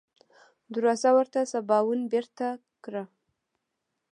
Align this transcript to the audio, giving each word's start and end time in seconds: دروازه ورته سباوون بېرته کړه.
دروازه 0.73 1.09
ورته 1.17 1.39
سباوون 1.51 1.99
بېرته 2.13 2.47
کړه. 2.83 3.03